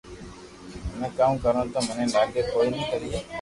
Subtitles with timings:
[0.91, 3.19] ھمي ڪاو ڪرو تو مني لاگي ڪوئي ڪريي